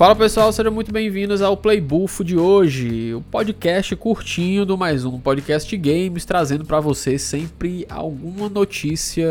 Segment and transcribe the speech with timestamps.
[0.00, 5.20] Fala pessoal, sejam muito bem-vindos ao Playbufo de hoje, o podcast curtinho do mais um
[5.20, 9.28] podcast games, trazendo para você sempre alguma notícia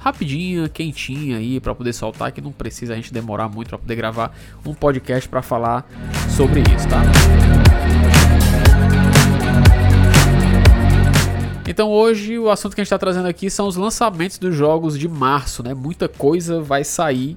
[0.00, 3.96] rapidinha, quentinha aí para poder soltar, que não precisa a gente demorar muito para poder
[3.96, 4.34] gravar
[4.64, 5.86] um podcast para falar
[6.34, 7.02] sobre isso, tá?
[11.68, 14.98] Então hoje o assunto que a gente está trazendo aqui são os lançamentos dos jogos
[14.98, 15.74] de março, né?
[15.74, 17.36] Muita coisa vai sair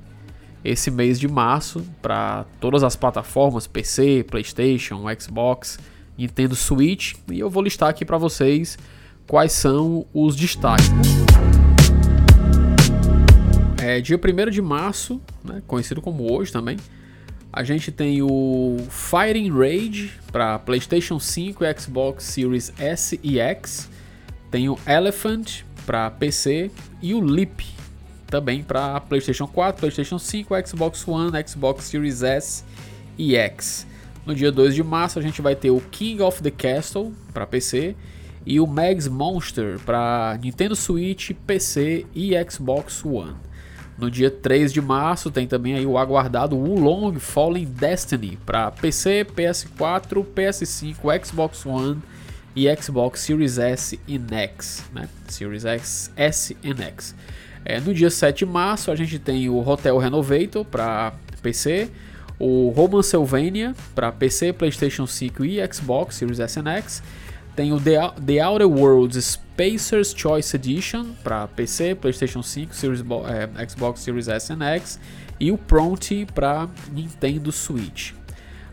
[0.63, 5.79] esse mês de março para todas as plataformas, PC, PlayStation, Xbox,
[6.17, 8.77] Nintendo Switch, e eu vou listar aqui para vocês
[9.25, 10.89] quais são os destaques.
[13.81, 16.77] É, dia 1 de março, né, conhecido como hoje também,
[17.51, 23.89] a gente tem o Fighting Rage para PlayStation 5 e Xbox Series S e X,
[24.51, 26.69] tem o Elephant para PC
[27.01, 27.78] e o Leap
[28.29, 32.63] também para PlayStation 4, PlayStation 5, Xbox One, Xbox Series S
[33.17, 33.87] e X.
[34.25, 37.47] No dia 2 de março a gente vai ter o King of the Castle para
[37.47, 37.95] PC
[38.45, 43.35] e o Mags Monster para Nintendo Switch, PC e Xbox One.
[43.97, 49.25] No dia 3 de março tem também aí o aguardado Wulong Fallen Destiny para PC,
[49.35, 52.01] PS4, PS5, Xbox One
[52.55, 55.09] e Xbox Series S e X, né?
[55.27, 57.13] Series X, S e X.
[57.65, 61.89] É, no dia 7 de março a gente tem o Hotel Renovator para PC,
[62.39, 67.03] o Romancevania para PC, PlayStation 5 e Xbox Series S e X.
[67.55, 73.67] Tem o The, The Outer Worlds Spacer's Choice Edition para PC, PlayStation 5, Series, é,
[73.67, 74.99] Xbox Series S e X.
[75.39, 78.13] E o Prompt para Nintendo Switch.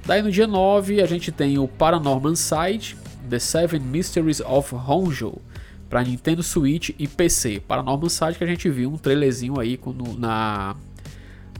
[0.04, 2.96] Daí no dia 9 a gente tem o Paranorman Side,
[3.28, 5.40] The Seven Mysteries of Honjo
[5.88, 7.60] para Nintendo Switch e PC.
[7.60, 10.76] Paranormal Side que a gente viu um trailerzinho aí quando, na,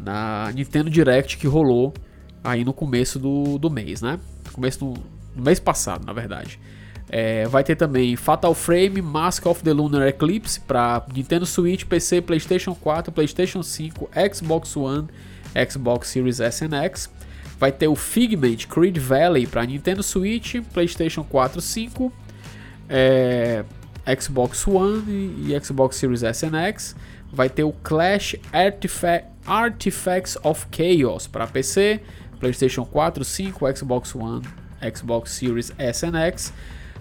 [0.00, 1.94] na Nintendo Direct que rolou
[2.42, 4.18] aí no começo do, do mês, né?
[4.52, 4.94] Começo do,
[5.36, 6.58] mês passado, na verdade.
[7.08, 12.20] É, vai ter também Fatal Frame Mask of the Lunar Eclipse para Nintendo Switch, PC,
[12.20, 15.06] PlayStation 4, PlayStation 5, Xbox One,
[15.70, 17.10] Xbox Series S e X.
[17.58, 22.12] Vai ter o Figment Creed Valley para Nintendo Switch, PlayStation 4, 5,
[22.88, 23.64] é,
[24.20, 26.96] Xbox One e, e Xbox Series S X.
[27.32, 32.00] Vai ter o Clash Artifact, Artifacts of Chaos para PC,
[32.38, 34.42] PlayStation 4, 5, Xbox One,
[34.94, 36.52] Xbox Series S X.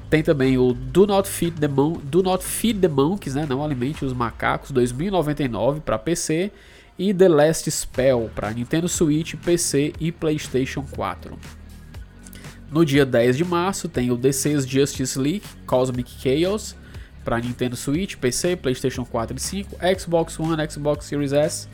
[0.09, 3.45] Tem também o Do Not Feed the, Mon Do Not Feed the Monkeys, né?
[3.47, 6.51] Não alimente os macacos, 2099 para PC
[6.97, 11.37] e The Last Spell para Nintendo Switch, PC e PlayStation 4.
[12.71, 16.75] No dia 10 de março tem o D6 Justice League Cosmic Chaos
[17.25, 21.67] para Nintendo Switch, PC, PlayStation 4 e 5, Xbox One, Xbox Series S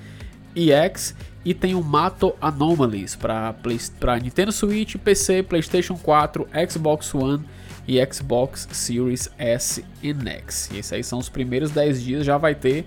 [0.56, 1.14] e X
[1.44, 7.44] e tem o Mato Anomalies para Nintendo Switch, PC, PlayStation 4, Xbox One
[7.88, 10.70] e Xbox Series S e X.
[10.72, 12.86] E esses aí são os primeiros 10 dias, já vai ter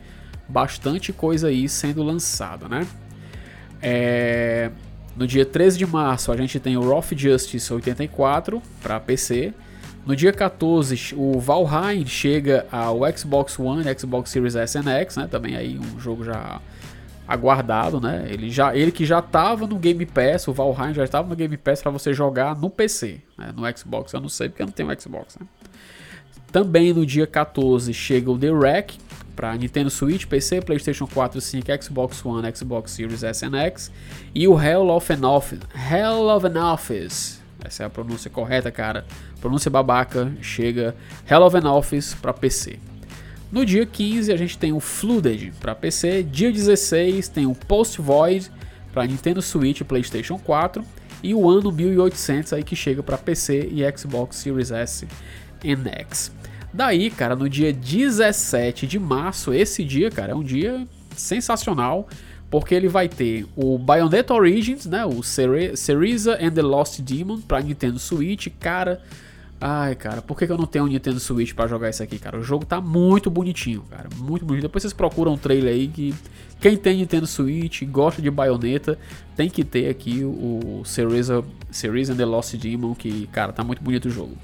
[0.48, 2.86] bastante coisa aí sendo lançada, né?
[3.82, 4.70] É...
[5.16, 9.52] No dia 13 de março a gente tem o Rough Justice 84 para PC,
[10.06, 15.26] no dia 14, o Valheim chega ao Xbox One, Xbox Series S e X, né?
[15.26, 16.60] Também aí um jogo já
[17.26, 18.26] aguardado, né?
[18.28, 21.56] Ele, já, ele que já estava no Game Pass, o Valheim já estava no Game
[21.56, 23.50] Pass para você jogar no PC, né?
[23.56, 24.12] no Xbox.
[24.12, 25.46] Eu não sei porque eu não tenho Xbox, né?
[26.52, 28.98] Também no dia 14 chega o The Wreck
[29.34, 33.90] para Nintendo Switch, PC, PlayStation 4, 5, Xbox One, Xbox Series S e X
[34.34, 38.70] e o Hell of an Office, Hell of an Office essa é a pronúncia correta,
[38.70, 39.04] cara.
[39.40, 40.94] Pronúncia babaca, chega
[41.28, 42.78] Hell of an Office para PC.
[43.50, 48.00] No dia 15 a gente tem o Flooded para PC, dia 16 tem o Post
[48.00, 48.50] Void
[48.92, 50.84] para Nintendo Switch e PlayStation 4
[51.22, 55.06] e o ano 1800 aí que chega para PC e Xbox Series S
[55.62, 56.32] e X.
[56.72, 60.86] Daí, cara, no dia 17 de março, esse dia, cara, é um dia
[61.16, 62.08] sensacional
[62.50, 67.60] porque ele vai ter o Bayonetta Origins, né, o Cereza and the Lost Demon para
[67.60, 69.02] Nintendo Switch, cara.
[69.60, 72.18] Ai, cara, por que, que eu não tenho um Nintendo Switch para jogar isso aqui,
[72.18, 72.38] cara?
[72.38, 74.62] O jogo tá muito bonitinho, cara, muito bonito.
[74.62, 76.14] Depois vocês procuram um trailer aí que
[76.60, 78.98] quem tem Nintendo Switch, gosta de Bayonetta,
[79.36, 83.82] tem que ter aqui o Cereza, Cereza and the Lost Demon, que, cara, tá muito
[83.82, 84.36] bonito o jogo.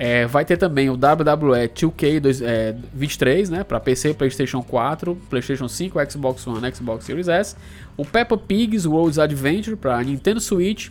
[0.00, 6.46] É, vai ter também o WWE 2K23, né, para PC, PlayStation 4, PlayStation 5, Xbox
[6.46, 7.56] One, Xbox Series S.
[7.96, 10.90] O Peppa Pig's World's Adventure para Nintendo Switch,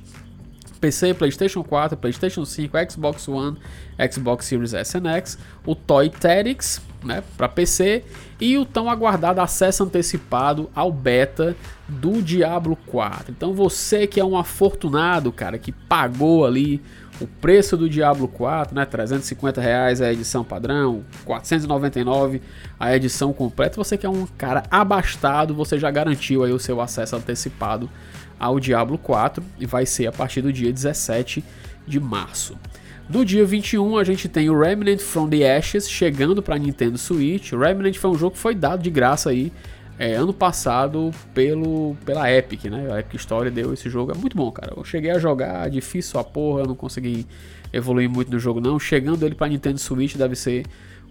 [0.82, 3.58] PC, PlayStation 4, PlayStation 5, Xbox One,
[4.12, 5.38] Xbox Series S e X.
[5.66, 8.04] O Toy Tactics, né, para PC
[8.40, 11.56] e o tão aguardado acesso antecipado ao beta
[11.88, 13.32] do Diablo 4.
[13.32, 16.82] Então você que é um afortunado, cara, que pagou ali
[17.20, 22.42] o preço do Diablo 4, né, 350 reais a edição padrão, 499
[22.80, 23.76] a edição completa.
[23.78, 27.90] Você que é um cara abastado, você já garantiu aí o seu acesso antecipado
[28.40, 31.44] ao Diablo 4 e vai ser a partir do dia 17
[31.88, 32.58] de março.
[33.10, 37.54] No dia 21 a gente tem o Remnant from the Ashes chegando para Nintendo Switch.
[37.54, 39.52] O Remnant foi um jogo que foi dado de graça aí
[40.00, 42.92] é, ano passado pelo, pela Epic, né?
[42.92, 44.74] A Epic Story deu esse jogo, é muito bom, cara.
[44.76, 47.26] Eu cheguei a jogar, difícil a porra, não consegui
[47.74, 48.80] evoluir muito no jogo não.
[48.80, 50.66] Chegando ele para Nintendo Switch deve ser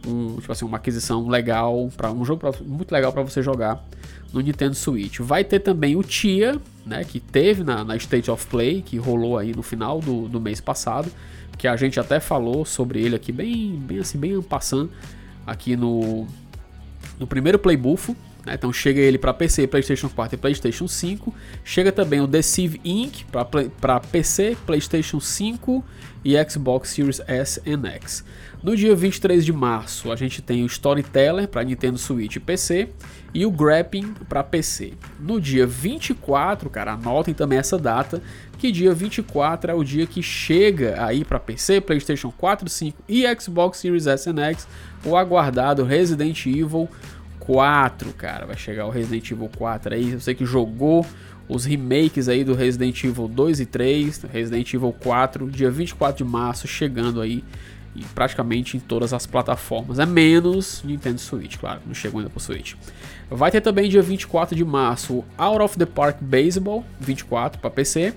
[0.06, 3.84] um, tipo assim, uma aquisição legal, para um jogo pra, muito legal para você jogar
[4.32, 5.18] no Nintendo Switch.
[5.20, 9.36] Vai ter também o Tia, né, que teve na, na State of Play, que rolou
[9.36, 11.10] aí no final do, do mês passado
[11.56, 14.90] que a gente até falou sobre ele aqui bem, bem assim, bem passando
[15.46, 16.26] aqui no,
[17.18, 18.14] no primeiro Playbufo.
[18.46, 18.54] Né?
[18.54, 21.34] Então chega ele para PC, PlayStation 4 e PlayStation 5.
[21.64, 23.24] Chega também o Deceive Inc.
[23.80, 25.84] para PC, PlayStation 5
[26.24, 28.24] e Xbox Series S e X.
[28.62, 32.88] No dia 23 de março, a gente tem o Storyteller para Nintendo Switch e PC
[33.34, 34.94] e o Grapping para PC.
[35.20, 38.20] No dia 24, cara, anotem também essa data,
[38.58, 43.24] que dia 24 é o dia que chega aí para PC, PlayStation 4, 5 e
[43.38, 44.66] Xbox Series S e X
[45.04, 46.88] o aguardado Resident Evil
[47.46, 48.44] 4, cara.
[48.44, 51.06] Vai chegar o Resident Evil 4 aí, você que jogou
[51.48, 56.28] os remakes aí do Resident Evil 2 e 3, Resident Evil 4, dia 24 de
[56.28, 57.44] março, chegando aí
[57.94, 60.00] em praticamente em todas as plataformas.
[60.00, 62.74] É menos Nintendo Switch, claro, não chegou ainda pro Switch.
[63.30, 68.12] Vai ter também dia 24 de março Out of the Park Baseball 24 para PC.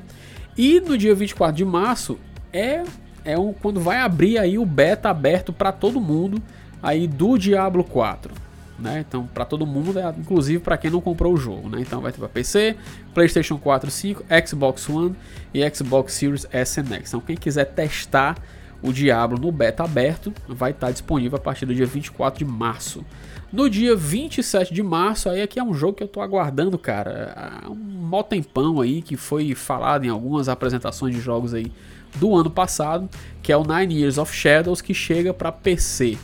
[0.58, 2.18] E no dia 24 de março
[2.52, 2.84] é,
[3.24, 6.42] é um, quando vai abrir aí o beta aberto para todo mundo
[6.82, 8.49] aí do Diablo 4.
[8.82, 9.04] Né?
[9.08, 11.70] Então, para todo mundo, é, inclusive para quem não comprou o jogo.
[11.70, 11.82] Né?
[11.82, 12.76] Então, vai ter para PC,
[13.14, 15.16] PlayStation 4, 5, Xbox One
[15.54, 17.10] e Xbox Series S e X.
[17.10, 18.38] Então, quem quiser testar
[18.82, 22.46] o Diablo no beta aberto, vai estar tá disponível a partir do dia 24 de
[22.50, 23.04] março.
[23.52, 27.64] No dia 27 de março, aí aqui é um jogo que eu tô aguardando, cara.
[27.68, 31.72] Um mó tempão aí que foi falado em algumas apresentações de jogos aí
[32.16, 33.10] do ano passado,
[33.42, 36.18] que é o Nine Years of Shadows que chega para PC.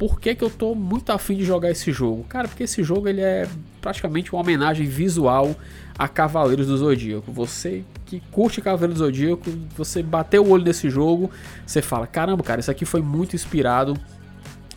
[0.00, 2.24] Por que, que eu tô muito afim de jogar esse jogo?
[2.24, 3.46] Cara, porque esse jogo ele é
[3.82, 5.54] praticamente uma homenagem visual
[5.98, 7.30] a Cavaleiros do Zodíaco.
[7.30, 11.30] Você que curte Cavaleiros do Zodíaco, você bateu o olho nesse jogo,
[11.66, 13.94] você fala: caramba, cara, isso aqui foi muito inspirado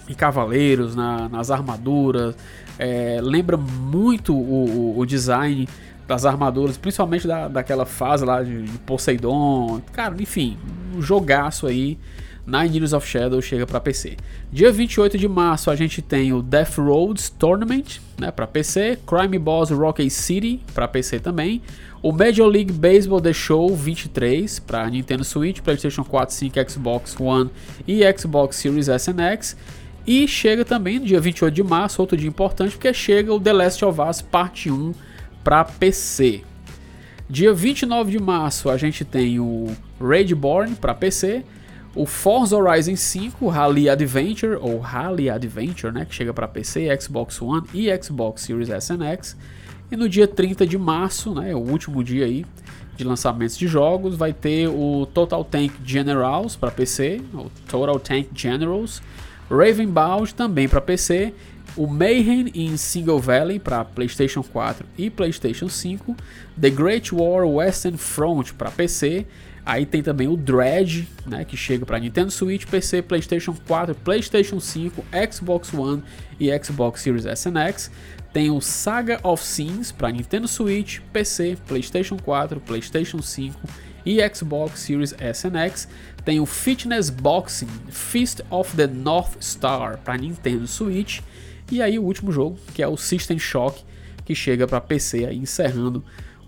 [0.09, 2.35] em cavaleiros, na, nas armaduras.
[2.77, 5.69] É, lembra muito o, o, o, design
[6.05, 9.81] das armaduras, principalmente da, daquela fase lá de, de Poseidon.
[9.93, 10.57] Cara, enfim,
[10.93, 11.97] um jogaço aí.
[12.45, 14.17] Nine Years of Shadow chega para PC.
[14.51, 19.39] Dia 28 de março a gente tem o Death Roads Tournament, né, para PC, Crime
[19.39, 21.61] Boss Rocket City para PC também,
[22.01, 27.49] o Major League Baseball The Show 23 para Nintendo Switch, PlayStation 4, 5, Xbox One
[27.87, 29.57] e Xbox Series S e X
[30.05, 33.53] e chega também no dia 28 de março, outro dia importante, porque chega o The
[33.53, 34.93] Last of Us Parte 1
[35.43, 36.41] para PC.
[37.29, 41.43] Dia 29 de março a gente tem o Raidborn para PC,
[41.95, 47.41] o Forza Horizon 5 Rally Adventure ou Rally Adventure, né, que chega para PC, Xbox
[47.41, 49.37] One e Xbox Series S e X.
[49.91, 52.45] E no dia 30 de março, né, o último dia aí
[52.95, 58.29] de lançamentos de jogos, vai ter o Total Tank Generals para PC, o Total Tank
[58.35, 59.01] Generals
[59.50, 61.33] Ravenbound também para PC,
[61.75, 66.15] o Mayhem in Single Valley para PlayStation 4 e PlayStation 5,
[66.59, 69.25] The Great War Western Front para PC,
[69.65, 74.60] aí tem também o Dread, né, que chega para Nintendo Switch, PC, PlayStation 4, PlayStation
[74.60, 76.03] 5, Xbox One
[76.39, 77.91] e Xbox Series S X.
[78.34, 83.60] Tem o Saga of Sins para Nintendo Switch, PC, PlayStation 4, PlayStation 5
[84.05, 85.88] e Xbox Series S X.
[86.25, 91.22] Tem o Fitness Boxing Fist of the North Star para Nintendo Switch.
[91.72, 93.84] E aí o último jogo, que é o System Shock,
[94.25, 96.03] que chega para PC aí encerrando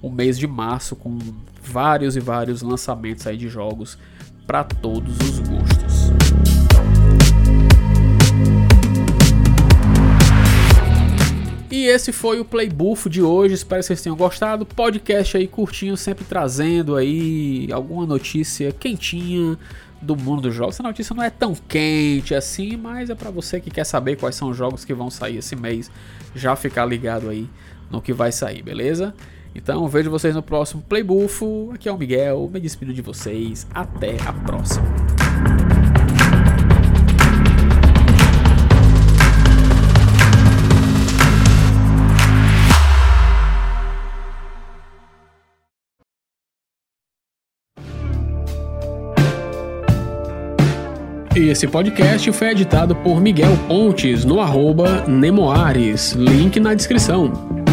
[0.05, 1.17] o mês de março com
[1.63, 3.97] vários e vários lançamentos aí de jogos
[4.45, 6.11] para todos os gostos.
[11.71, 13.55] E esse foi o Playbuff de hoje.
[13.55, 14.63] Espero que vocês tenham gostado.
[14.63, 19.57] Podcast aí curtinho, sempre trazendo aí alguma notícia quentinha
[19.99, 20.75] do mundo dos jogos.
[20.75, 24.35] Essa notícia não é tão quente assim, mas é para você que quer saber quais
[24.35, 25.89] são os jogos que vão sair esse mês,
[26.35, 27.49] já ficar ligado aí
[27.89, 29.11] no que vai sair, beleza?
[29.55, 31.71] Então vejo vocês no próximo Playbufo.
[31.73, 33.65] Aqui é o Miguel, me despido de vocês.
[33.73, 34.85] Até a próxima.
[51.33, 57.64] Esse podcast foi editado por Miguel Pontes no arroba Nemoares, link na descrição.